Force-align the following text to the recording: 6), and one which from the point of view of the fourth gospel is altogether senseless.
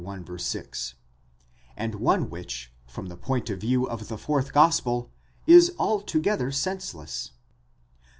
6), 0.35 0.95
and 1.77 1.93
one 1.93 2.27
which 2.31 2.73
from 2.87 3.05
the 3.05 3.15
point 3.15 3.51
of 3.51 3.61
view 3.61 3.87
of 3.87 4.07
the 4.07 4.17
fourth 4.17 4.51
gospel 4.51 5.11
is 5.45 5.75
altogether 5.77 6.51
senseless. 6.51 7.33